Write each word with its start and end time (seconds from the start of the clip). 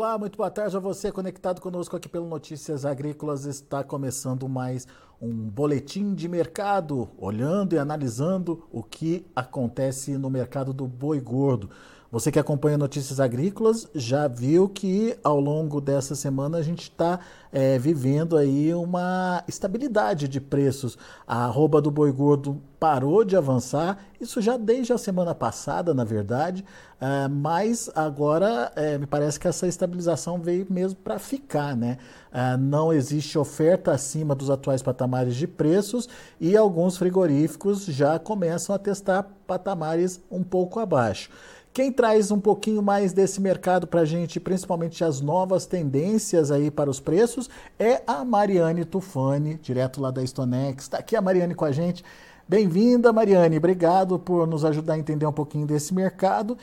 Olá, 0.00 0.16
muito 0.16 0.38
boa 0.38 0.50
tarde 0.50 0.74
a 0.74 0.80
você 0.80 1.12
conectado 1.12 1.60
conosco 1.60 1.94
aqui 1.94 2.08
pelo 2.08 2.26
Notícias 2.26 2.86
Agrícolas. 2.86 3.44
Está 3.44 3.84
começando 3.84 4.48
mais 4.48 4.88
um 5.20 5.30
boletim 5.30 6.14
de 6.14 6.26
mercado, 6.26 7.10
olhando 7.18 7.74
e 7.74 7.78
analisando 7.78 8.66
o 8.72 8.82
que 8.82 9.26
acontece 9.36 10.16
no 10.16 10.30
mercado 10.30 10.72
do 10.72 10.86
boi 10.86 11.20
gordo. 11.20 11.68
Você 12.12 12.32
que 12.32 12.40
acompanha 12.40 12.76
Notícias 12.76 13.20
Agrícolas 13.20 13.86
já 13.94 14.26
viu 14.26 14.68
que 14.68 15.16
ao 15.22 15.38
longo 15.38 15.80
dessa 15.80 16.16
semana 16.16 16.58
a 16.58 16.62
gente 16.62 16.82
está 16.82 17.20
é, 17.52 17.78
vivendo 17.78 18.36
aí 18.36 18.74
uma 18.74 19.44
estabilidade 19.46 20.26
de 20.26 20.40
preços. 20.40 20.98
A 21.24 21.44
arroba 21.44 21.80
do 21.80 21.88
boi 21.88 22.10
gordo 22.10 22.60
parou 22.80 23.24
de 23.24 23.36
avançar, 23.36 23.98
isso 24.18 24.40
já 24.40 24.56
desde 24.56 24.92
a 24.92 24.98
semana 24.98 25.34
passada, 25.34 25.92
na 25.92 26.02
verdade, 26.02 26.64
uh, 26.94 27.28
mas 27.28 27.90
agora 27.94 28.72
uh, 28.74 28.98
me 28.98 29.06
parece 29.06 29.38
que 29.38 29.46
essa 29.46 29.68
estabilização 29.68 30.40
veio 30.40 30.66
mesmo 30.70 30.98
para 30.98 31.18
ficar, 31.18 31.76
né? 31.76 31.98
Uh, 32.32 32.56
não 32.58 32.90
existe 32.90 33.38
oferta 33.38 33.92
acima 33.92 34.34
dos 34.34 34.48
atuais 34.48 34.82
patamares 34.82 35.36
de 35.36 35.46
preços 35.46 36.08
e 36.40 36.56
alguns 36.56 36.96
frigoríficos 36.96 37.84
já 37.84 38.18
começam 38.18 38.74
a 38.74 38.78
testar 38.78 39.24
patamares 39.46 40.18
um 40.30 40.42
pouco 40.42 40.80
abaixo. 40.80 41.28
Quem 41.72 41.92
traz 41.92 42.32
um 42.32 42.40
pouquinho 42.40 42.82
mais 42.82 43.12
desse 43.12 43.40
mercado 43.40 43.86
para 43.86 44.00
a 44.00 44.04
gente, 44.04 44.40
principalmente 44.40 45.04
as 45.04 45.20
novas 45.20 45.66
tendências 45.66 46.50
aí 46.50 46.68
para 46.68 46.90
os 46.90 46.98
preços, 46.98 47.48
é 47.78 48.02
a 48.08 48.24
Mariane 48.24 48.84
Tufani, 48.84 49.54
direto 49.62 50.00
lá 50.00 50.10
da 50.10 50.24
Stonex. 50.24 50.84
Está 50.84 50.98
aqui 50.98 51.14
a 51.14 51.22
Mariane 51.22 51.54
com 51.54 51.64
a 51.64 51.70
gente. 51.70 52.04
Bem-vinda, 52.48 53.12
Mariane. 53.12 53.56
Obrigado 53.56 54.18
por 54.18 54.48
nos 54.48 54.64
ajudar 54.64 54.94
a 54.94 54.98
entender 54.98 55.24
um 55.26 55.32
pouquinho 55.32 55.64
desse 55.64 55.94
mercado. 55.94 56.58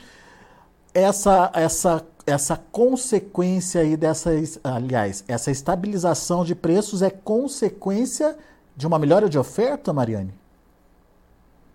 Essa, 0.92 1.50
essa, 1.54 2.04
essa 2.26 2.60
consequência 2.70 3.80
aí 3.80 3.96
dessa, 3.96 4.30
aliás, 4.62 5.24
essa 5.26 5.50
estabilização 5.50 6.44
de 6.44 6.54
preços 6.54 7.00
é 7.00 7.08
consequência 7.08 8.36
de 8.76 8.86
uma 8.86 8.98
melhora 8.98 9.26
de 9.26 9.38
oferta, 9.38 9.90
Mariane? 9.90 10.34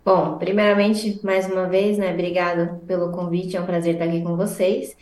Bom, 0.06 0.38
primeiramente, 0.38 1.20
mais 1.24 1.46
uma 1.50 1.68
vez, 1.68 1.98
né, 1.98 2.12
obrigado 2.12 2.82
pelo 2.86 3.12
convite, 3.12 3.56
é 3.56 3.62
um 3.62 3.66
prazer 3.66 3.94
estar 3.94 4.06
aqui 4.06 4.22
com 4.22 4.36
vocês. 4.36 4.98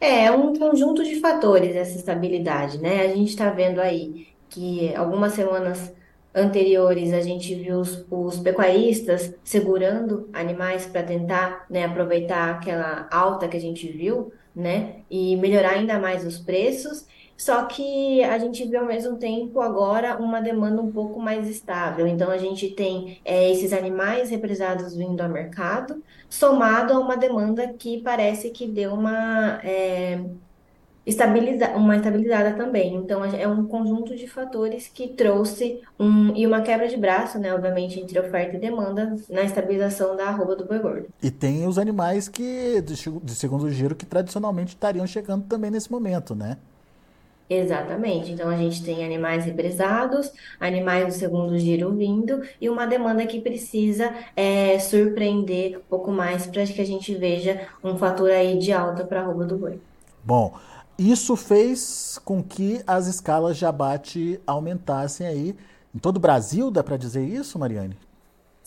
É 0.00 0.30
um 0.30 0.54
conjunto 0.54 1.04
de 1.04 1.20
fatores 1.20 1.76
essa 1.76 1.96
estabilidade, 1.96 2.78
né? 2.78 3.02
A 3.02 3.08
gente 3.08 3.30
está 3.30 3.50
vendo 3.50 3.80
aí 3.80 4.28
que 4.48 4.94
algumas 4.94 5.32
semanas 5.34 5.92
anteriores 6.34 7.12
a 7.12 7.20
gente 7.20 7.54
viu 7.54 7.80
os, 7.80 8.06
os 8.10 8.38
pecuaristas 8.38 9.34
segurando 9.44 10.28
animais 10.32 10.86
para 10.86 11.02
tentar, 11.02 11.66
né, 11.70 11.84
aproveitar 11.84 12.50
aquela 12.54 13.08
alta 13.10 13.48
que 13.48 13.56
a 13.56 13.60
gente 13.60 13.88
viu, 13.90 14.32
né, 14.54 15.02
e 15.10 15.36
melhorar 15.36 15.72
ainda 15.72 15.98
mais 15.98 16.26
os 16.26 16.38
preços. 16.38 17.06
Só 17.36 17.64
que 17.64 18.22
a 18.24 18.38
gente 18.38 18.66
vê 18.66 18.76
ao 18.76 18.86
mesmo 18.86 19.16
tempo 19.16 19.60
agora 19.60 20.16
uma 20.18 20.40
demanda 20.40 20.80
um 20.80 20.90
pouco 20.90 21.20
mais 21.20 21.48
estável. 21.48 22.06
Então 22.06 22.30
a 22.30 22.38
gente 22.38 22.70
tem 22.70 23.20
é, 23.24 23.50
esses 23.50 23.72
animais 23.72 24.30
represados 24.30 24.96
vindo 24.96 25.20
ao 25.20 25.28
mercado, 25.28 26.02
somado 26.30 26.94
a 26.94 26.98
uma 26.98 27.16
demanda 27.16 27.74
que 27.74 28.00
parece 28.02 28.50
que 28.50 28.66
deu 28.66 28.94
uma 28.94 29.60
é, 29.62 30.20
estabiliza 31.06 31.68
uma 31.76 31.96
estabilizada 31.96 32.54
também. 32.54 32.96
Então 32.96 33.24
é 33.24 33.46
um 33.46 33.64
conjunto 33.64 34.16
de 34.16 34.26
fatores 34.26 34.88
que 34.88 35.08
trouxe 35.08 35.80
um 35.98 36.34
e 36.34 36.46
uma 36.46 36.60
quebra 36.62 36.88
de 36.88 36.96
braço, 36.96 37.38
né, 37.38 37.54
obviamente, 37.54 38.00
entre 38.00 38.18
oferta 38.18 38.56
e 38.56 38.60
demanda 38.60 39.16
na 39.30 39.42
estabilização 39.42 40.16
da 40.16 40.26
arroba 40.26 40.56
do 40.56 40.66
boi 40.66 40.78
gordo. 40.80 41.06
E 41.22 41.30
tem 41.30 41.66
os 41.66 41.78
animais 41.78 42.28
que 42.28 42.82
de 42.82 43.34
segundo 43.34 43.70
giro 43.70 43.94
que 43.94 44.04
tradicionalmente 44.04 44.74
estariam 44.74 45.06
chegando 45.06 45.44
também 45.44 45.70
nesse 45.70 45.90
momento, 45.90 46.34
né? 46.34 46.56
Exatamente. 47.48 48.32
Então 48.32 48.48
a 48.48 48.56
gente 48.56 48.82
tem 48.82 49.04
animais 49.04 49.44
represados, 49.44 50.32
animais 50.58 51.06
do 51.06 51.12
segundo 51.12 51.56
giro 51.58 51.92
vindo 51.92 52.42
e 52.60 52.68
uma 52.68 52.86
demanda 52.86 53.24
que 53.26 53.40
precisa 53.40 54.12
é, 54.34 54.78
surpreender 54.78 55.78
um 55.78 55.82
pouco 55.88 56.10
mais 56.10 56.46
para 56.46 56.66
que 56.66 56.80
a 56.80 56.86
gente 56.86 57.14
veja 57.14 57.68
um 57.82 57.96
fator 57.96 58.30
aí 58.30 58.58
de 58.58 58.72
alta 58.72 59.04
para 59.04 59.20
a 59.20 59.24
arroba 59.24 59.44
do 59.44 59.56
boi. 59.56 59.80
Bom, 60.24 60.54
isso 60.98 61.36
fez 61.36 62.18
com 62.24 62.42
que 62.42 62.82
as 62.86 63.06
escalas 63.06 63.56
de 63.56 63.64
abate 63.64 64.40
aumentassem 64.46 65.26
aí 65.26 65.56
em 65.94 65.98
todo 65.98 66.16
o 66.16 66.20
Brasil, 66.20 66.70
dá 66.70 66.82
para 66.82 66.96
dizer 66.96 67.24
isso, 67.24 67.58
Mariane? 67.58 67.96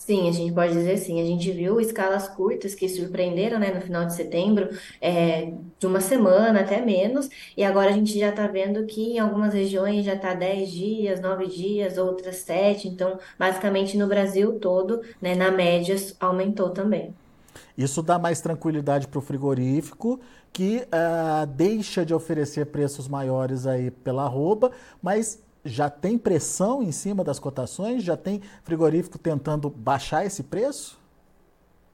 Sim, 0.00 0.30
a 0.30 0.32
gente 0.32 0.54
pode 0.54 0.72
dizer 0.72 0.96
sim. 0.96 1.20
A 1.20 1.24
gente 1.26 1.52
viu 1.52 1.78
escalas 1.78 2.26
curtas 2.26 2.74
que 2.74 2.88
surpreenderam, 2.88 3.58
né, 3.58 3.70
no 3.70 3.82
final 3.82 4.06
de 4.06 4.14
setembro, 4.14 4.70
é, 4.98 5.52
de 5.78 5.86
uma 5.86 6.00
semana 6.00 6.60
até 6.60 6.80
menos, 6.80 7.28
e 7.54 7.62
agora 7.62 7.90
a 7.90 7.92
gente 7.92 8.18
já 8.18 8.30
está 8.30 8.46
vendo 8.46 8.86
que 8.86 9.12
em 9.12 9.18
algumas 9.18 9.52
regiões 9.52 10.06
já 10.06 10.14
está 10.14 10.32
10 10.32 10.70
dias, 10.70 11.20
9 11.20 11.46
dias, 11.48 11.98
outras 11.98 12.36
7, 12.36 12.88
então 12.88 13.18
basicamente 13.38 13.98
no 13.98 14.06
Brasil 14.06 14.58
todo, 14.58 15.02
né, 15.20 15.34
na 15.34 15.50
média 15.50 15.94
aumentou 16.18 16.70
também. 16.70 17.14
Isso 17.76 18.02
dá 18.02 18.18
mais 18.18 18.40
tranquilidade 18.40 19.06
para 19.06 19.18
o 19.18 19.22
frigorífico, 19.22 20.18
que 20.50 20.78
uh, 20.78 21.46
deixa 21.46 22.06
de 22.06 22.14
oferecer 22.14 22.66
preços 22.66 23.06
maiores 23.06 23.66
aí 23.66 23.90
pela 23.90 24.24
arroba, 24.24 24.72
mas 25.02 25.38
já 25.64 25.88
tem 25.90 26.18
pressão 26.18 26.82
em 26.82 26.92
cima 26.92 27.24
das 27.24 27.38
cotações? 27.38 28.02
Já 28.02 28.16
tem 28.16 28.42
frigorífico 28.62 29.18
tentando 29.18 29.70
baixar 29.70 30.24
esse 30.24 30.42
preço? 30.42 30.99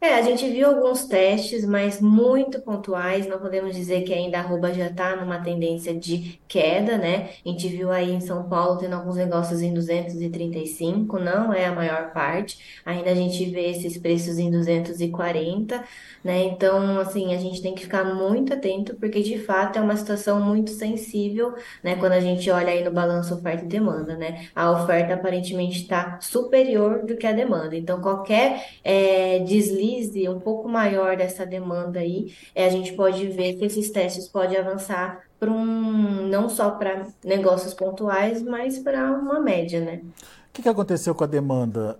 É, 0.06 0.14
a 0.14 0.22
gente 0.22 0.48
viu 0.48 0.68
alguns 0.68 1.04
testes, 1.06 1.66
mas 1.66 2.00
muito 2.00 2.60
pontuais. 2.62 3.26
Não 3.26 3.40
podemos 3.40 3.74
dizer 3.74 4.02
que 4.04 4.14
ainda 4.14 4.38
a 4.38 4.40
arroba 4.40 4.72
já 4.72 4.86
está 4.86 5.16
numa 5.16 5.40
tendência 5.42 5.92
de 5.92 6.40
queda, 6.46 6.96
né? 6.96 7.30
A 7.44 7.48
gente 7.48 7.66
viu 7.66 7.90
aí 7.90 8.12
em 8.12 8.20
São 8.20 8.48
Paulo 8.48 8.78
tendo 8.78 8.94
alguns 8.94 9.16
negócios 9.16 9.60
em 9.62 9.74
235, 9.74 11.18
não 11.18 11.52
é 11.52 11.66
a 11.66 11.72
maior 11.72 12.12
parte. 12.12 12.80
Ainda 12.84 13.10
a 13.10 13.14
gente 13.16 13.44
vê 13.50 13.70
esses 13.70 13.98
preços 13.98 14.38
em 14.38 14.48
240, 14.48 15.82
né? 16.22 16.44
Então, 16.44 17.00
assim, 17.00 17.34
a 17.34 17.38
gente 17.38 17.60
tem 17.60 17.74
que 17.74 17.82
ficar 17.82 18.04
muito 18.04 18.54
atento, 18.54 18.94
porque 18.94 19.20
de 19.20 19.38
fato 19.40 19.76
é 19.76 19.82
uma 19.82 19.96
situação 19.96 20.40
muito 20.40 20.70
sensível, 20.70 21.52
né? 21.82 21.96
Quando 21.96 22.12
a 22.12 22.20
gente 22.20 22.48
olha 22.48 22.68
aí 22.68 22.84
no 22.84 22.92
balanço 22.92 23.34
oferta 23.34 23.64
e 23.64 23.68
demanda, 23.68 24.16
né? 24.16 24.46
A 24.54 24.70
oferta 24.70 25.14
aparentemente 25.14 25.82
está 25.82 26.20
superior 26.20 27.04
do 27.04 27.16
que 27.16 27.26
a 27.26 27.32
demanda. 27.32 27.74
Então, 27.76 28.00
qualquer 28.00 28.64
é, 28.84 29.40
deslize 29.40 29.95
deslize 29.96 30.28
um 30.28 30.40
pouco 30.40 30.68
maior 30.68 31.16
dessa 31.16 31.46
demanda 31.46 32.00
aí, 32.00 32.34
é, 32.54 32.66
a 32.66 32.70
gente 32.70 32.92
pode 32.92 33.26
ver 33.28 33.54
que 33.54 33.64
esses 33.64 33.90
testes 33.90 34.28
podem 34.28 34.56
avançar 34.58 35.26
para 35.38 35.50
um, 35.50 36.26
não 36.28 36.48
só 36.48 36.70
para 36.70 37.06
negócios 37.24 37.74
pontuais, 37.74 38.42
mas 38.42 38.78
para 38.78 39.12
uma 39.12 39.40
média, 39.40 39.80
né? 39.80 40.00
O 40.48 40.52
que, 40.52 40.62
que 40.62 40.68
aconteceu 40.68 41.14
com 41.14 41.24
a 41.24 41.26
demanda? 41.26 41.98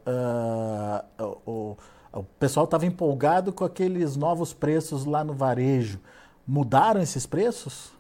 Uh, 1.21 1.37
o, 1.45 1.77
o 2.13 2.23
pessoal 2.39 2.65
estava 2.65 2.87
empolgado 2.87 3.53
com 3.53 3.65
aqueles 3.65 4.17
novos 4.17 4.55
preços 4.55 5.05
lá 5.05 5.23
no 5.23 5.35
varejo. 5.35 6.01
Mudaram 6.47 7.03
esses 7.03 7.27
preços? 7.27 7.93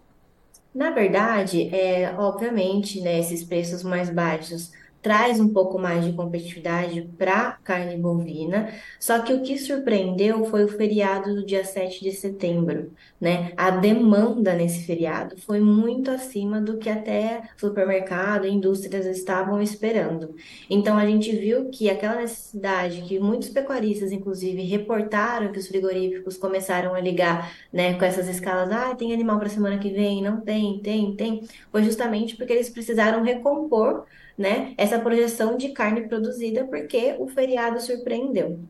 Na 0.75 0.90
verdade, 0.90 1.75
é, 1.75 2.14
obviamente, 2.19 3.00
né, 3.00 3.19
esses 3.19 3.42
preços 3.42 3.82
mais 3.82 4.10
baixos 4.10 4.72
traz 5.06 5.38
um 5.38 5.48
pouco 5.48 5.78
mais 5.78 6.04
de 6.04 6.12
competitividade 6.14 7.08
para 7.16 7.52
carne 7.62 7.96
bovina, 7.96 8.74
só 8.98 9.20
que 9.20 9.32
o 9.32 9.40
que 9.40 9.56
surpreendeu 9.56 10.46
foi 10.46 10.64
o 10.64 10.68
feriado 10.68 11.32
do 11.32 11.46
dia 11.46 11.64
7 11.64 12.02
de 12.02 12.10
setembro, 12.10 12.90
né? 13.20 13.52
A 13.56 13.70
demanda 13.70 14.52
nesse 14.52 14.84
feriado 14.84 15.36
foi 15.38 15.60
muito 15.60 16.10
acima 16.10 16.60
do 16.60 16.78
que 16.78 16.90
até 16.90 17.42
supermercado 17.56 18.48
e 18.48 18.50
indústrias 18.50 19.06
estavam 19.06 19.62
esperando. 19.62 20.34
Então 20.68 20.98
a 20.98 21.06
gente 21.06 21.30
viu 21.36 21.70
que 21.70 21.88
aquela 21.88 22.16
necessidade 22.16 23.02
que 23.02 23.20
muitos 23.20 23.48
pecuaristas, 23.50 24.10
inclusive, 24.10 24.60
reportaram 24.62 25.52
que 25.52 25.60
os 25.60 25.68
frigoríficos 25.68 26.36
começaram 26.36 26.96
a 26.96 27.00
ligar, 27.00 27.54
né, 27.72 27.94
com 27.94 28.04
essas 28.04 28.26
escalas, 28.26 28.72
ah, 28.72 28.92
tem 28.96 29.12
animal 29.12 29.38
para 29.38 29.48
semana 29.48 29.78
que 29.78 29.90
vem, 29.90 30.20
não 30.20 30.40
tem, 30.40 30.80
tem, 30.80 31.14
tem, 31.14 31.42
foi 31.70 31.84
justamente 31.84 32.34
porque 32.34 32.52
eles 32.52 32.68
precisaram 32.68 33.22
recompor 33.22 34.04
né, 34.36 34.74
essa 34.76 34.98
projeção 34.98 35.56
de 35.56 35.70
carne 35.70 36.08
produzida 36.08 36.64
porque 36.64 37.16
o 37.18 37.26
feriado 37.28 37.80
surpreendeu. 37.80 38.60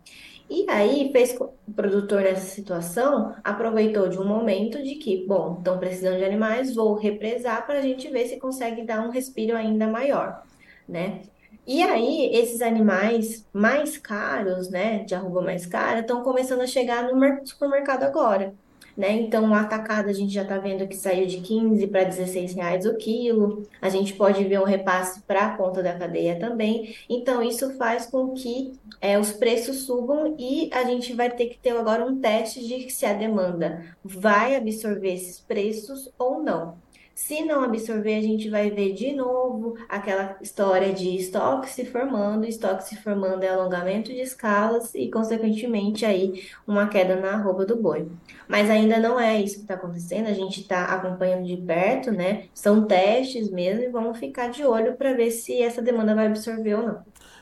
E 0.49 0.65
aí 0.71 1.11
fez 1.13 1.37
o 1.41 1.73
produtor 1.75 2.23
nessa 2.23 2.47
situação 2.47 3.35
aproveitou 3.43 4.09
de 4.09 4.19
um 4.19 4.25
momento 4.25 4.81
de 4.83 4.95
que, 4.95 5.27
bom, 5.27 5.57
estão 5.59 5.79
precisando 5.79 6.19
de 6.19 6.25
animais, 6.25 6.75
vou 6.75 6.95
represar 6.95 7.67
para 7.67 7.81
a 7.81 7.83
gente 7.83 8.09
ver 8.09 8.27
se 8.29 8.39
consegue 8.39 8.85
dar 8.85 9.05
um 9.05 9.11
respiro 9.11 9.57
ainda 9.57 9.89
maior, 9.89 10.45
né? 10.89 11.23
E 11.67 11.83
aí, 11.83 12.31
esses 12.33 12.63
animais 12.63 13.45
mais 13.53 13.99
caros, 13.99 14.71
né, 14.71 15.01
de 15.03 15.17
arroba 15.17 15.43
mais 15.43 15.67
cara, 15.67 15.99
estão 16.01 16.23
começando 16.23 16.61
a 16.61 16.67
chegar 16.67 17.03
no 17.13 17.45
supermercado 17.45 18.05
agora 18.05 18.55
né? 18.97 19.13
Então, 19.13 19.51
o 19.51 19.55
atacado 19.55 20.09
a 20.09 20.13
gente 20.13 20.33
já 20.33 20.43
está 20.43 20.59
vendo 20.59 20.89
que 20.89 20.97
saiu 20.97 21.27
de 21.27 21.41
15 21.41 21.87
para 21.89 22.05
16 22.05 22.55
reais 22.55 22.87
o 22.87 22.97
quilo. 22.97 23.63
A 23.81 23.89
gente 23.89 24.15
pode 24.15 24.43
ver 24.45 24.61
um 24.61 24.65
repasse 24.65 25.21
para 25.23 25.47
a 25.47 25.57
ponta 25.57 25.83
da 25.83 25.95
cadeia 25.95 26.39
também. 26.39 26.95
Então, 27.09 27.43
isso 27.43 27.77
faz 27.77 28.07
com 28.07 28.33
que 28.33 28.73
é, 29.01 29.19
os 29.19 29.33
preços 29.33 29.83
subam 29.83 30.35
e 30.39 30.71
a 30.73 30.85
gente 30.85 31.13
vai 31.13 31.31
ter 31.31 31.47
que 31.47 31.59
ter 31.59 31.71
agora 31.71 32.05
um 32.05 32.21
teste 32.21 32.67
de 32.67 32.91
se 32.91 33.05
a 33.05 33.13
demanda 33.13 33.85
vai 34.03 34.57
absorver 34.57 35.15
esses 35.15 35.41
preços 35.41 36.11
ou 36.19 36.43
não. 36.43 36.86
Se 37.17 37.43
não 37.47 37.65
absorver, 37.65 38.15
a 38.15 38.21
gente 38.21 38.51
vai 38.51 38.71
ver 38.71 38.93
de 38.93 39.11
novo 39.15 39.75
aquela 39.89 40.37
história 40.43 40.93
de 40.93 41.17
estoque 41.17 41.67
se 41.71 41.87
formando, 41.87 42.45
estoque 42.45 42.85
se 42.85 42.95
formando 42.97 43.43
é 43.43 43.49
alongamento 43.49 44.13
de 44.13 44.21
escalas 44.21 44.95
e, 44.95 45.11
consequentemente, 45.11 46.05
aí 46.05 46.47
uma 46.67 46.89
queda 46.89 47.17
na 47.17 47.31
arroba 47.31 47.65
do 47.65 47.75
boi. 47.75 48.07
Mas 48.47 48.69
ainda 48.69 48.99
não 48.99 49.19
é 49.19 49.41
isso 49.41 49.55
que 49.55 49.61
está 49.63 49.75
acontecendo, 49.75 50.27
a 50.27 50.35
gente 50.35 50.61
está 50.61 50.85
acompanhando 50.85 51.47
de 51.47 51.57
perto, 51.57 52.13
né? 52.13 52.49
São 52.53 52.87
testes 52.87 53.51
mesmo 53.51 53.83
e 53.83 53.89
vamos 53.89 54.19
ficar 54.19 54.49
de 54.49 54.63
olho 54.67 54.95
para 54.95 55.15
ver 55.15 55.31
se 55.31 55.63
essa 55.63 55.81
demanda 55.81 56.15
vai 56.15 56.27
absorver 56.27 56.75
ou 56.75 56.87
não. 56.87 56.99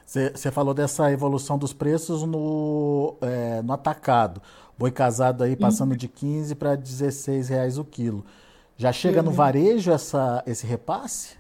Você 0.07 0.53
falou 0.53 0.73
dessa 0.73 1.11
evolução 1.11 1.59
dos 1.59 1.73
preços 1.73 2.23
no, 2.23 3.17
é, 3.21 3.61
no 3.61 3.73
atacado. 3.73 4.41
Boi 4.79 4.93
casado 4.93 5.43
aí 5.43 5.57
passando 5.57 5.91
uhum. 5.91 5.97
de 5.97 6.07
15 6.07 6.55
para 6.55 6.77
16 6.77 7.49
reais 7.49 7.77
o 7.77 7.85
quilo. 7.85 8.25
Já 8.77 8.93
chega 8.93 9.23
no 9.23 9.31
uhum. 9.31 9.37
varejo 9.37 9.93
essa, 9.93 10.43
esse 10.47 10.67
repasse? 10.67 11.37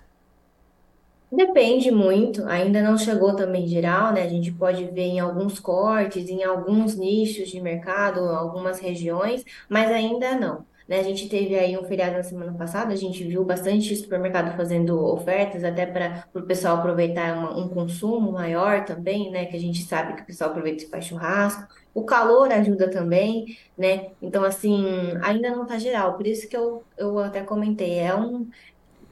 Depende 1.30 1.90
muito, 1.90 2.44
ainda 2.46 2.80
não 2.80 2.96
chegou 2.96 3.34
também 3.34 3.66
geral, 3.66 4.12
né? 4.12 4.22
A 4.22 4.28
gente 4.28 4.52
pode 4.52 4.84
ver 4.86 5.02
em 5.06 5.18
alguns 5.18 5.58
cortes, 5.58 6.28
em 6.28 6.44
alguns 6.44 6.96
nichos 6.96 7.48
de 7.48 7.60
mercado, 7.60 8.20
algumas 8.20 8.78
regiões, 8.78 9.44
mas 9.68 9.90
ainda 9.90 10.36
não. 10.36 10.64
Né? 10.86 11.00
A 11.00 11.02
gente 11.02 11.28
teve 11.28 11.58
aí 11.58 11.78
um 11.78 11.84
feriado 11.84 12.16
na 12.16 12.22
semana 12.22 12.52
passada, 12.52 12.92
a 12.92 12.96
gente 12.96 13.24
viu 13.24 13.42
bastante 13.44 13.96
supermercado 13.96 14.54
fazendo 14.56 15.02
ofertas, 15.02 15.64
até 15.64 15.86
para 15.86 16.24
o 16.34 16.42
pessoal 16.42 16.76
aproveitar 16.76 17.36
uma, 17.38 17.58
um 17.58 17.68
consumo 17.68 18.30
maior 18.32 18.84
também, 18.84 19.30
né? 19.30 19.46
Que 19.46 19.56
a 19.56 19.60
gente 19.60 19.82
sabe 19.84 20.14
que 20.14 20.22
o 20.22 20.26
pessoal 20.26 20.50
aproveita 20.50 20.84
e 20.84 20.88
faz 20.88 21.06
churrasco. 21.06 21.66
O 21.94 22.04
calor 22.04 22.52
ajuda 22.52 22.90
também, 22.90 23.56
né? 23.78 24.10
Então, 24.20 24.44
assim, 24.44 24.84
ainda 25.22 25.50
não 25.50 25.62
está 25.62 25.78
geral. 25.78 26.14
Por 26.16 26.26
isso 26.26 26.48
que 26.48 26.56
eu, 26.56 26.84
eu 26.98 27.18
até 27.18 27.42
comentei, 27.42 27.98
é 27.98 28.14
um, 28.14 28.48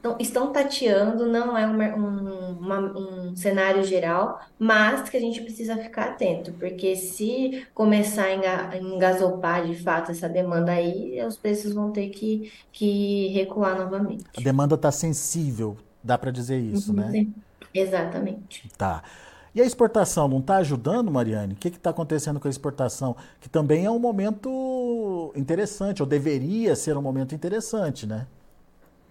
então, 0.02 0.16
estão 0.18 0.52
tateando, 0.52 1.26
não 1.26 1.56
é 1.56 1.64
uma, 1.64 1.84
um, 1.94 2.58
uma, 2.58 2.78
um 2.80 3.36
cenário 3.36 3.84
geral, 3.84 4.40
mas 4.58 5.08
que 5.08 5.16
a 5.16 5.20
gente 5.20 5.40
precisa 5.40 5.76
ficar 5.76 6.06
atento, 6.06 6.52
porque 6.54 6.96
se 6.96 7.64
começar 7.72 8.24
a 8.24 8.76
engasopar 8.76 9.64
de 9.64 9.76
fato 9.76 10.10
essa 10.10 10.28
demanda 10.28 10.72
aí, 10.72 11.24
os 11.24 11.36
preços 11.36 11.72
vão 11.72 11.92
ter 11.92 12.08
que, 12.08 12.50
que 12.72 13.28
recuar 13.28 13.78
novamente. 13.78 14.24
A 14.36 14.40
demanda 14.40 14.74
está 14.74 14.90
sensível, 14.90 15.76
dá 16.02 16.18
para 16.18 16.32
dizer 16.32 16.58
isso, 16.58 16.92
né? 16.92 17.08
Sim, 17.08 17.34
exatamente. 17.72 18.68
Tá. 18.76 19.04
E 19.54 19.62
a 19.62 19.64
exportação 19.64 20.26
não 20.26 20.40
está 20.40 20.56
ajudando, 20.56 21.12
Mariane? 21.12 21.52
O 21.52 21.56
que 21.56 21.68
está 21.68 21.90
acontecendo 21.90 22.40
com 22.40 22.48
a 22.48 22.50
exportação? 22.50 23.14
Que 23.40 23.48
também 23.48 23.84
é 23.84 23.90
um 23.90 24.00
momento 24.00 25.32
interessante, 25.36 26.02
ou 26.02 26.08
deveria 26.08 26.74
ser 26.74 26.96
um 26.96 27.02
momento 27.02 27.36
interessante, 27.36 28.04
né? 28.04 28.26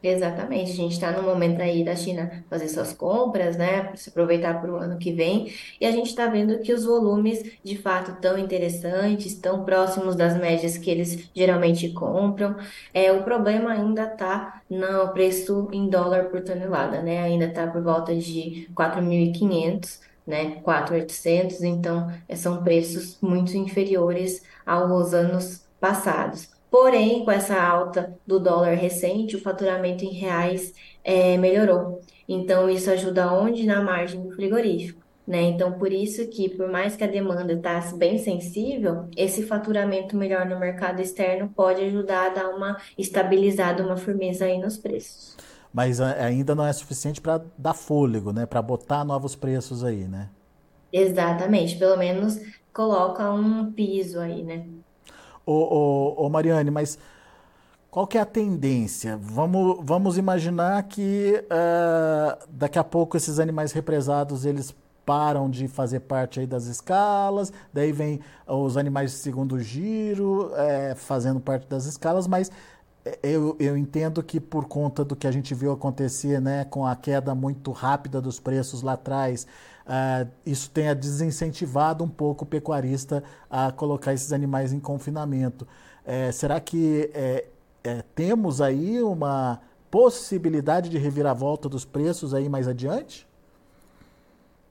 Exatamente, 0.04 0.72
a 0.72 0.76
gente 0.76 0.94
está 0.94 1.12
no 1.12 1.22
momento 1.22 1.62
aí 1.62 1.84
da 1.84 1.96
China 1.96 2.44
fazer 2.50 2.68
suas 2.70 2.92
compras, 2.92 3.56
né, 3.56 3.96
se 3.96 4.10
aproveitar 4.10 4.60
para 4.60 4.72
o 4.74 4.76
ano 4.76 4.98
que 4.98 5.12
vem, 5.14 5.54
e 5.80 5.86
a 5.86 5.92
gente 5.92 6.08
está 6.08 6.26
vendo 6.26 6.58
que 6.60 6.74
os 6.74 6.86
volumes 6.86 7.44
de 7.64 7.78
fato 7.78 8.20
tão 8.20 8.36
interessantes, 8.36 9.36
tão 9.36 9.64
próximos 9.64 10.16
das 10.16 10.36
médias 10.36 10.76
que 10.76 10.90
eles 10.90 11.30
geralmente 11.36 11.88
compram. 11.90 12.56
É, 12.92 13.12
o 13.12 13.24
problema 13.24 13.72
ainda 13.74 14.06
está 14.06 14.64
no 14.68 15.10
preço 15.14 15.70
em 15.72 15.88
dólar 15.88 16.30
por 16.32 16.42
tonelada, 16.42 17.04
né, 17.04 17.22
ainda 17.22 17.46
está 17.46 17.68
por 17.68 17.84
volta 17.84 18.16
de 18.16 18.68
4.500, 18.74 20.02
né, 20.26 20.62
4.800, 20.64 21.62
então 21.62 22.12
são 22.36 22.64
preços 22.64 23.20
muito 23.22 23.56
inferiores 23.56 24.42
aos 24.66 25.14
anos 25.14 25.64
passados. 25.80 26.50
Porém, 26.72 27.26
com 27.26 27.32
essa 27.32 27.62
alta 27.62 28.18
do 28.26 28.40
dólar 28.40 28.76
recente, 28.76 29.36
o 29.36 29.42
faturamento 29.42 30.06
em 30.06 30.14
reais 30.14 30.74
é, 31.04 31.36
melhorou. 31.38 32.00
Então, 32.26 32.70
isso 32.70 32.90
ajuda 32.90 33.30
onde? 33.34 33.66
Na 33.66 33.84
margem 33.84 34.24
do 34.24 34.32
frigorífico. 34.32 35.02
Né? 35.28 35.42
Então, 35.42 35.74
por 35.74 35.92
isso 35.92 36.26
que, 36.30 36.50
por 36.50 36.72
mais 36.72 36.96
que 36.96 37.04
a 37.04 37.08
demanda 37.08 37.52
está 37.52 37.80
bem 37.98 38.18
sensível, 38.18 39.10
esse 39.18 39.44
faturamento 39.44 40.16
melhor 40.16 40.46
no 40.46 40.58
mercado 40.58 41.02
externo 41.02 41.50
pode 41.54 41.82
ajudar 41.84 42.28
a 42.28 42.30
dar 42.30 42.50
uma 42.50 42.78
estabilizada, 42.98 43.86
uma 43.86 43.98
firmeza 43.98 44.46
aí 44.46 44.58
nos 44.58 44.78
preços. 44.78 45.36
Mas 45.74 46.00
ainda 46.00 46.56
não 46.56 46.66
é 46.66 46.72
suficiente 46.72 47.20
para 47.20 47.42
dar 47.58 47.74
fôlego, 47.74 48.32
né? 48.32 48.46
Para 48.46 48.62
botar 48.62 49.04
novos 49.04 49.36
preços 49.36 49.84
aí, 49.84 50.08
né? 50.08 50.30
Exatamente, 50.92 51.78
pelo 51.78 51.98
menos 51.98 52.40
coloca 52.74 53.32
um 53.32 53.72
piso 53.72 54.20
aí, 54.20 54.44
né? 54.44 54.66
Ô, 55.52 56.16
ô, 56.18 56.26
ô 56.26 56.30
Mariane, 56.30 56.72
mas 56.72 56.98
qual 57.90 58.08
que 58.08 58.18
é 58.18 58.22
a 58.22 58.26
tendência? 58.26 59.18
Vamos, 59.22 59.80
vamos 59.84 60.18
imaginar 60.18 60.82
que 60.84 61.44
uh, 61.46 62.48
daqui 62.50 62.80
a 62.80 62.84
pouco 62.86 63.18
esses 63.18 63.38
animais 63.38 63.74
represados 63.74 64.46
eles 64.46 64.74
param 65.06 65.50
de 65.50 65.68
fazer 65.68 66.00
parte 66.02 66.40
aí 66.40 66.48
das 66.48 66.68
escalas, 66.68 67.52
daí 67.74 67.92
vem 67.92 68.22
os 68.48 68.78
animais 68.78 69.12
de 69.12 69.18
segundo 69.18 69.60
giro 69.60 70.52
é, 70.56 70.96
fazendo 70.96 71.40
parte 71.40 71.68
das 71.68 71.86
escalas, 71.86 72.28
mas 72.28 72.50
eu, 73.24 73.56
eu 73.60 73.76
entendo 73.76 74.22
que 74.22 74.40
por 74.40 74.66
conta 74.66 75.04
do 75.04 75.16
que 75.16 75.26
a 75.26 75.32
gente 75.32 75.54
viu 75.56 75.72
acontecer 75.72 76.40
né, 76.40 76.66
com 76.66 76.86
a 76.86 76.96
queda 76.96 77.34
muito 77.34 77.72
rápida 77.72 78.22
dos 78.22 78.40
preços 78.40 78.82
lá 78.82 78.94
atrás, 78.94 79.48
uh, 79.86 80.30
isso 80.46 80.70
tenha 80.70 80.94
desincentivado 80.94 82.04
um 82.04 82.10
pouco 82.10 82.44
o 82.44 82.48
pecuarista 82.48 83.24
a 83.50 83.72
colocar 83.72 84.14
esses 84.14 84.32
animais 84.32 84.72
em 84.72 84.80
confinamento. 84.80 85.68
É, 86.06 86.32
será 86.32 86.60
que 86.60 87.10
é, 87.14 87.46
temos 88.16 88.62
aí 88.62 89.02
uma 89.02 89.60
possibilidade 89.90 90.90
de 90.90 90.98
reviravolta 90.98 91.68
dos 91.68 91.86
preços 91.86 92.34
aí 92.34 92.48
mais 92.48 92.68
adiante? 92.68 93.28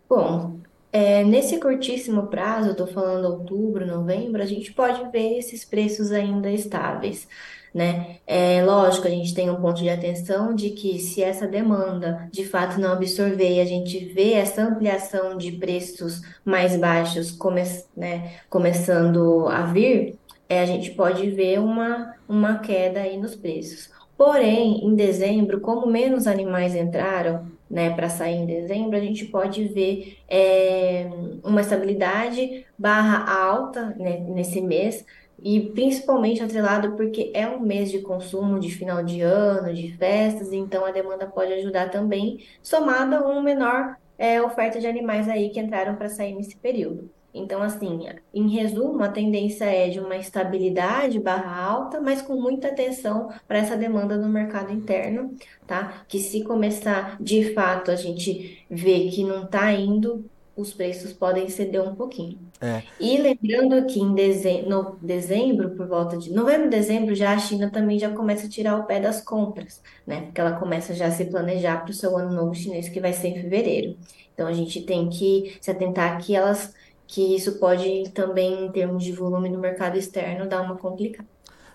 Bom, 0.08 0.58
é, 0.92 1.24
nesse 1.24 1.58
curtíssimo 1.60 2.26
prazo, 2.26 2.70
estou 2.70 2.86
falando 2.86 3.26
outubro, 3.26 3.86
novembro, 3.86 4.42
a 4.42 4.46
gente 4.46 4.72
pode 4.72 5.10
ver 5.10 5.38
esses 5.38 5.64
preços 5.64 6.12
ainda 6.12 6.50
estáveis 6.50 7.28
né? 7.74 8.16
É 8.26 8.64
lógico, 8.64 9.06
a 9.06 9.10
gente 9.10 9.34
tem 9.34 9.48
um 9.48 9.60
ponto 9.60 9.80
de 9.80 9.88
atenção 9.88 10.54
de 10.54 10.70
que 10.70 10.98
se 10.98 11.22
essa 11.22 11.46
demanda 11.46 12.28
de 12.32 12.44
fato 12.44 12.80
não 12.80 12.92
absorver 12.92 13.56
e 13.56 13.60
a 13.60 13.64
gente 13.64 14.06
vê 14.06 14.32
essa 14.32 14.62
ampliação 14.62 15.36
de 15.36 15.52
preços 15.52 16.20
mais 16.44 16.76
baixos 16.76 17.30
come, 17.30 17.62
né, 17.96 18.40
começando 18.48 19.46
a 19.48 19.62
vir, 19.66 20.18
é, 20.48 20.60
a 20.60 20.66
gente 20.66 20.90
pode 20.92 21.30
ver 21.30 21.60
uma, 21.60 22.14
uma 22.28 22.58
queda 22.58 23.00
aí 23.00 23.16
nos 23.16 23.36
preços. 23.36 23.88
Porém, 24.16 24.84
em 24.84 24.94
dezembro, 24.94 25.60
como 25.60 25.86
menos 25.86 26.26
animais 26.26 26.74
entraram, 26.74 27.46
né, 27.70 27.90
para 27.94 28.08
sair 28.08 28.36
em 28.36 28.46
dezembro, 28.46 28.96
a 28.96 29.00
gente 29.00 29.26
pode 29.26 29.64
ver 29.68 30.18
é, 30.28 31.08
uma 31.44 31.60
estabilidade 31.60 32.66
barra 32.76 33.32
alta 33.32 33.94
né, 33.96 34.18
nesse 34.18 34.60
mês, 34.60 35.04
e 35.42 35.60
principalmente 35.70 36.42
atrelado 36.42 36.96
porque 36.96 37.30
é 37.34 37.48
um 37.48 37.60
mês 37.60 37.90
de 37.90 38.00
consumo 38.00 38.58
de 38.58 38.70
final 38.70 39.02
de 39.02 39.22
ano, 39.22 39.72
de 39.72 39.96
festas, 39.96 40.52
então 40.52 40.84
a 40.84 40.90
demanda 40.90 41.26
pode 41.26 41.52
ajudar 41.54 41.90
também, 41.90 42.44
somada 42.62 43.18
a 43.18 43.26
uma 43.26 43.42
menor 43.42 43.96
é, 44.18 44.42
oferta 44.42 44.78
de 44.78 44.86
animais 44.86 45.28
aí 45.28 45.48
que 45.50 45.60
entraram 45.60 45.96
para 45.96 46.08
sair 46.08 46.34
nesse 46.34 46.56
período. 46.56 47.10
Então, 47.32 47.62
assim, 47.62 48.06
em 48.34 48.48
resumo, 48.48 49.02
a 49.02 49.08
tendência 49.08 49.64
é 49.64 49.88
de 49.88 50.00
uma 50.00 50.16
estabilidade 50.16 51.18
barra 51.20 51.64
alta, 51.64 52.00
mas 52.00 52.20
com 52.20 52.34
muita 52.34 52.68
atenção 52.68 53.30
para 53.46 53.58
essa 53.58 53.76
demanda 53.76 54.16
no 54.16 54.28
mercado 54.28 54.72
interno, 54.72 55.34
tá? 55.66 56.04
Que 56.08 56.18
se 56.18 56.42
começar 56.42 57.16
de 57.20 57.54
fato 57.54 57.90
a 57.90 57.96
gente 57.96 58.64
ver 58.68 59.10
que 59.10 59.22
não 59.22 59.44
está 59.44 59.72
indo, 59.72 60.24
os 60.56 60.74
preços 60.74 61.12
podem 61.12 61.48
ceder 61.48 61.82
um 61.82 61.94
pouquinho. 61.94 62.38
É. 62.60 62.82
E 62.98 63.16
lembrando 63.16 63.86
que 63.86 64.00
em 64.00 64.14
dezembro, 64.14 64.68
no 64.68 64.96
dezembro, 65.00 65.70
por 65.70 65.86
volta 65.86 66.18
de 66.18 66.32
novembro, 66.32 66.68
dezembro, 66.68 67.14
já 67.14 67.32
a 67.32 67.38
China 67.38 67.70
também 67.70 67.98
já 67.98 68.10
começa 68.10 68.46
a 68.46 68.50
tirar 68.50 68.76
o 68.76 68.84
pé 68.84 69.00
das 69.00 69.20
compras, 69.22 69.82
né? 70.06 70.22
Porque 70.22 70.40
ela 70.40 70.58
começa 70.58 70.94
já 70.94 71.06
a 71.06 71.10
se 71.10 71.24
planejar 71.24 71.82
para 71.82 71.90
o 71.90 71.94
seu 71.94 72.16
ano 72.16 72.34
novo 72.34 72.54
chinês, 72.54 72.88
que 72.88 73.00
vai 73.00 73.12
ser 73.12 73.28
em 73.28 73.42
fevereiro. 73.42 73.96
Então 74.34 74.46
a 74.46 74.52
gente 74.52 74.82
tem 74.82 75.08
que 75.08 75.56
se 75.60 75.70
atentar 75.70 76.18
que 76.18 76.34
elas 76.34 76.74
que 77.10 77.34
isso 77.34 77.58
pode 77.58 78.08
também, 78.10 78.66
em 78.66 78.70
termos 78.70 79.02
de 79.02 79.10
volume 79.10 79.48
no 79.48 79.58
mercado 79.58 79.98
externo, 79.98 80.48
dar 80.48 80.62
uma 80.62 80.76
complicada. 80.76 81.28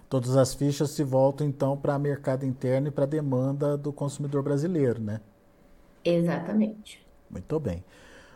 Todas 0.07 0.37
as 0.37 0.53
fichas 0.53 0.91
se 0.91 1.03
voltam 1.03 1.45
então 1.45 1.75
para 1.75 1.97
o 1.97 1.99
mercado 1.99 2.45
interno 2.45 2.87
e 2.87 2.91
para 2.91 3.03
a 3.03 3.07
demanda 3.07 3.75
do 3.75 3.91
consumidor 3.91 4.41
brasileiro, 4.41 5.01
né? 5.01 5.19
Exatamente. 6.05 7.05
Muito 7.29 7.59
bem. 7.59 7.83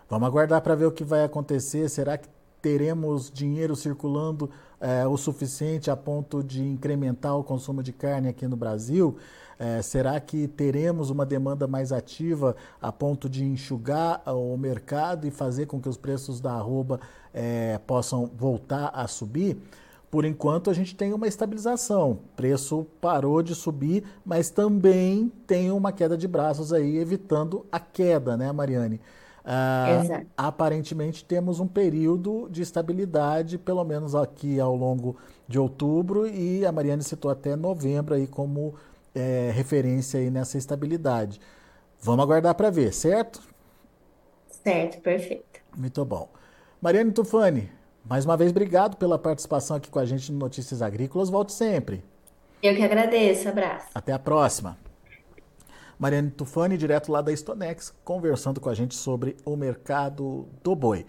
Vamos 0.10 0.28
aguardar 0.28 0.62
para 0.62 0.76
ver 0.76 0.88
o 0.88 0.92
que 0.92 1.06
vai 1.06 1.24
acontecer. 1.24 1.88
Será 1.88 2.18
que 2.18 2.28
teremos 2.62 3.32
dinheiro 3.32 3.76
circulando 3.76 4.50
é, 4.80 5.06
o 5.08 5.18
suficiente 5.18 5.92
a 5.92 5.96
ponto 5.96 6.44
de 6.44 6.64
incrementar 6.64 7.38
o 7.38 7.44
consumo 7.44 7.84
de 7.84 7.92
carne 7.92 8.30
aqui 8.30 8.48
no 8.48 8.56
Brasil? 8.56 9.18
É, 9.58 9.82
será 9.82 10.18
que 10.22 10.48
teremos 10.48 11.10
uma 11.10 11.26
demanda 11.26 11.68
mais 11.68 11.92
ativa 11.92 12.56
a 12.82 12.94
ponto 12.94 13.28
de 13.28 13.44
enxugar 13.44 14.22
o 14.26 14.58
mercado 14.58 15.28
e 15.28 15.32
fazer 15.32 15.66
com 15.66 15.82
que 15.82 15.90
os 15.90 15.98
preços 15.98 16.40
da 16.40 16.54
arroba 16.54 17.02
é, 17.34 17.78
possam 17.86 18.32
voltar 18.38 18.90
a 18.94 19.06
subir? 19.06 19.58
Por 20.10 20.26
enquanto, 20.26 20.70
a 20.72 20.74
gente 20.74 20.96
tem 20.96 21.14
uma 21.14 21.28
estabilização. 21.28 22.12
O 22.12 22.16
preço 22.36 22.88
parou 23.00 23.44
de 23.44 23.54
subir, 23.54 24.04
mas 24.26 24.50
também 24.50 25.32
tem 25.46 25.72
uma 25.72 25.92
queda 25.92 26.18
de 26.18 26.28
braços 26.28 26.74
aí, 26.74 26.98
evitando 26.98 27.66
a 27.72 27.80
queda, 27.80 28.36
né, 28.36 28.52
Mariane? 28.52 29.00
Uh, 29.40 30.26
aparentemente 30.38 31.24
temos 31.24 31.60
um 31.60 31.68
período 31.68 32.48
de 32.52 32.62
estabilidade, 32.62 33.58
pelo 33.58 33.84
menos 33.84 34.14
aqui 34.14 34.60
ao 34.60 34.76
longo 34.76 35.16
de 35.48 35.58
outubro, 35.58 36.28
e 36.28 36.66
a 36.66 36.72
Mariane 36.72 37.04
citou 37.04 37.32
até 37.32 37.56
novembro 37.56 38.16
aí 38.16 38.28
como 38.28 38.76
é, 39.16 39.52
referência 39.54 40.20
aí 40.20 40.30
nessa 40.30 40.58
estabilidade. 40.58 41.40
Vamos 42.02 42.24
aguardar 42.24 42.56
para 42.56 42.70
ver, 42.70 42.94
certo? 42.94 43.42
Certo, 44.64 45.02
perfeito. 45.02 45.62
Muito 45.76 46.04
bom. 46.06 46.30
Mariane 46.82 47.12
Tufani, 47.12 47.70
mais 48.06 48.26
uma 48.26 48.38
vez 48.38 48.52
obrigado 48.52 48.98
pela 48.98 49.18
participação 49.18 49.78
aqui 49.78 49.90
com 49.90 50.00
a 50.00 50.06
gente 50.06 50.32
no 50.32 50.40
Notícias 50.40 50.82
Agrícolas. 50.82 51.30
Volte 51.30 51.54
sempre. 51.54 52.04
Eu 52.62 52.76
que 52.76 52.84
agradeço. 52.84 53.48
Abraço. 53.50 53.88
Até 53.94 54.12
a 54.12 54.20
próxima. 54.20 54.78
Mariane 56.00 56.32
Tufani, 56.32 56.78
direto 56.78 57.12
lá 57.12 57.22
da 57.22 57.36
Stonex, 57.36 57.94
conversando 58.06 58.62
com 58.62 58.70
a 58.70 58.74
gente 58.74 58.96
sobre 58.96 59.36
o 59.44 59.58
mercado 59.58 60.48
do 60.64 60.74
boi. 60.74 61.06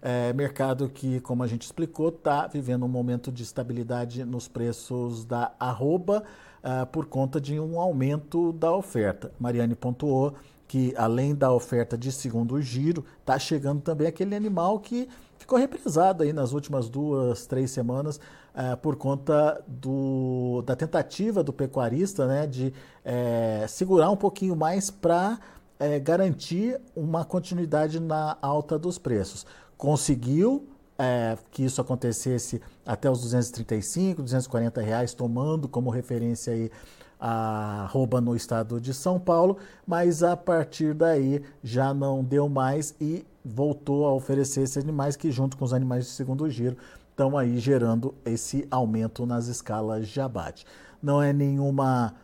É, 0.00 0.32
mercado 0.32 0.88
que, 0.88 1.18
como 1.22 1.42
a 1.42 1.46
gente 1.48 1.62
explicou, 1.62 2.10
está 2.10 2.46
vivendo 2.46 2.84
um 2.84 2.88
momento 2.88 3.32
de 3.32 3.42
estabilidade 3.42 4.24
nos 4.24 4.46
preços 4.46 5.24
da 5.24 5.50
arroba 5.58 6.22
uh, 6.62 6.86
por 6.86 7.06
conta 7.06 7.40
de 7.40 7.58
um 7.58 7.80
aumento 7.80 8.52
da 8.52 8.72
oferta. 8.72 9.32
Mariane 9.40 9.74
pontuou 9.74 10.34
que, 10.68 10.94
além 10.96 11.34
da 11.34 11.52
oferta 11.52 11.98
de 11.98 12.12
segundo 12.12 12.62
giro, 12.62 13.04
está 13.18 13.40
chegando 13.40 13.80
também 13.80 14.06
aquele 14.06 14.36
animal 14.36 14.78
que 14.78 15.08
ficou 15.48 15.58
represado 15.58 16.24
aí 16.24 16.30
nas 16.30 16.52
últimas 16.52 16.90
duas, 16.90 17.46
três 17.46 17.70
semanas 17.70 18.20
é, 18.54 18.76
por 18.76 18.96
conta 18.96 19.64
do, 19.66 20.62
da 20.66 20.76
tentativa 20.76 21.42
do 21.42 21.54
pecuarista 21.54 22.26
né, 22.26 22.46
de 22.46 22.70
é, 23.02 23.64
segurar 23.66 24.10
um 24.10 24.16
pouquinho 24.16 24.54
mais 24.54 24.90
para 24.90 25.40
é, 25.80 25.98
garantir 25.98 26.78
uma 26.94 27.24
continuidade 27.24 27.98
na 27.98 28.36
alta 28.42 28.78
dos 28.78 28.98
preços. 28.98 29.46
Conseguiu 29.74 30.68
é, 30.98 31.38
que 31.50 31.64
isso 31.64 31.80
acontecesse 31.80 32.60
até 32.84 33.10
os 33.10 33.22
235, 33.22 34.22
240 34.22 34.82
reais, 34.82 35.14
tomando 35.14 35.66
como 35.66 35.88
referência 35.88 36.52
aí 36.52 36.70
a 37.18 37.84
arroba 37.84 38.20
no 38.20 38.36
estado 38.36 38.78
de 38.78 38.92
São 38.92 39.18
Paulo, 39.18 39.56
mas 39.86 40.22
a 40.22 40.36
partir 40.36 40.92
daí 40.92 41.42
já 41.62 41.94
não 41.94 42.22
deu 42.22 42.50
mais 42.50 42.94
e 43.00 43.24
voltou 43.48 44.06
a 44.06 44.12
oferecer 44.12 44.62
esses 44.62 44.76
animais 44.76 45.16
que, 45.16 45.30
junto 45.30 45.56
com 45.56 45.64
os 45.64 45.72
animais 45.72 46.04
de 46.04 46.10
segundo 46.10 46.48
giro, 46.50 46.76
estão 47.10 47.36
aí 47.36 47.58
gerando 47.58 48.14
esse 48.24 48.66
aumento 48.70 49.26
nas 49.26 49.48
escalas 49.48 50.08
de 50.08 50.20
abate. 50.20 50.64
Não 51.02 51.20
é 51.22 51.32
nenhuma 51.32 52.14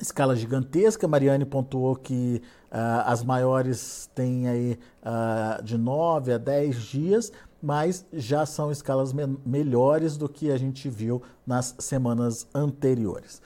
escala 0.00 0.36
gigantesca, 0.36 1.08
Mariane 1.08 1.44
pontuou 1.44 1.96
que 1.96 2.42
uh, 2.70 3.02
as 3.06 3.22
maiores 3.22 4.10
têm 4.14 4.48
aí 4.48 4.78
uh, 5.02 5.62
de 5.62 5.78
9 5.78 6.32
a 6.32 6.38
10 6.38 6.76
dias, 6.76 7.32
mas 7.62 8.04
já 8.12 8.44
são 8.44 8.72
escalas 8.72 9.12
me 9.12 9.26
melhores 9.46 10.16
do 10.16 10.28
que 10.28 10.50
a 10.50 10.56
gente 10.56 10.88
viu 10.88 11.22
nas 11.46 11.74
semanas 11.78 12.46
anteriores. 12.54 13.40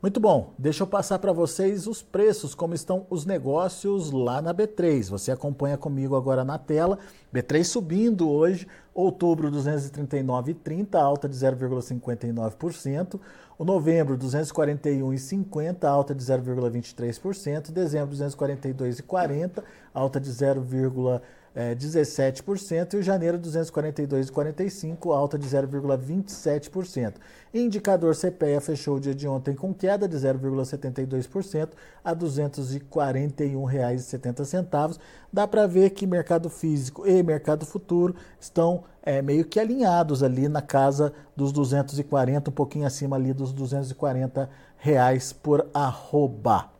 Muito 0.00 0.20
bom, 0.20 0.54
deixa 0.56 0.84
eu 0.84 0.86
passar 0.86 1.18
para 1.18 1.32
vocês 1.32 1.88
os 1.88 2.00
preços, 2.00 2.54
como 2.54 2.72
estão 2.72 3.04
os 3.10 3.26
negócios 3.26 4.12
lá 4.12 4.40
na 4.40 4.54
B3. 4.54 5.10
Você 5.10 5.32
acompanha 5.32 5.76
comigo 5.76 6.14
agora 6.14 6.44
na 6.44 6.56
tela. 6.56 7.00
B3 7.34 7.64
subindo 7.64 8.30
hoje, 8.30 8.68
outubro 8.94 9.50
239,30, 9.50 10.94
alta 10.94 11.28
de 11.28 11.34
0,59%. 11.34 13.18
O 13.58 13.64
novembro 13.64 14.16
241,50, 14.16 15.82
alta 15.82 16.14
de 16.14 16.22
0,23%. 16.22 17.72
Dezembro 17.72 18.14
242,40, 18.14 19.64
alta 19.92 20.20
de 20.20 20.30
0,23% 20.30 21.20
é, 21.58 21.74
17% 21.74 22.94
e 22.94 22.98
o 22.98 23.02
janeiro 23.02 23.36
242,45, 23.36 25.12
alta 25.12 25.36
de 25.36 25.48
0,27%. 25.48 27.14
Indicador 27.52 28.14
CPEA 28.14 28.60
fechou 28.60 28.98
o 28.98 29.00
dia 29.00 29.12
de 29.12 29.26
ontem 29.26 29.56
com 29.56 29.74
queda 29.74 30.06
de 30.06 30.16
0,72% 30.16 31.70
a 32.04 32.10
R$ 32.10 32.16
241,70. 32.16 34.98
Dá 35.32 35.48
para 35.48 35.66
ver 35.66 35.90
que 35.90 36.06
mercado 36.06 36.48
físico 36.48 37.04
e 37.04 37.20
mercado 37.24 37.66
futuro 37.66 38.14
estão 38.38 38.84
é, 39.02 39.20
meio 39.20 39.44
que 39.44 39.58
alinhados 39.58 40.22
ali 40.22 40.46
na 40.46 40.62
casa 40.62 41.12
dos 41.34 41.50
240, 41.50 42.50
um 42.50 42.52
pouquinho 42.52 42.86
acima 42.86 43.16
ali 43.16 43.32
dos 43.32 43.52
240 43.52 44.48
reais 44.76 45.32
por 45.32 45.68
arroba. 45.74 46.77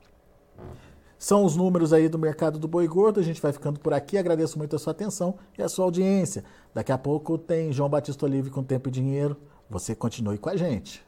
São 1.19 1.45
os 1.45 1.57
números 1.57 1.93
aí 1.93 2.09
do 2.09 2.19
mercado 2.19 2.59
do 2.59 2.69
boi 2.69 2.87
gordo. 2.87 3.19
A 3.19 3.23
gente 3.23 3.43
vai 3.43 3.53
ficando 3.53 3.81
por 3.81 3.93
aqui. 3.93 4.17
Agradeço 4.17 4.57
muito 4.57 4.77
a 4.77 4.79
sua 4.79 4.93
atenção 4.93 5.35
e 5.59 5.63
a 5.63 5.69
sua 5.69 5.85
audiência. 5.85 6.45
Daqui 6.73 6.93
a 6.93 6.99
pouco 6.99 7.37
tem 7.37 7.73
João 7.73 7.89
Batista 7.89 8.25
Olive 8.25 8.51
com 8.51 8.63
Tempo 8.63 8.89
e 8.89 8.93
Dinheiro. 8.93 9.37
Você 9.69 9.95
continue 9.95 10.39
com 10.39 10.49
a 10.49 10.57
gente. 10.57 11.08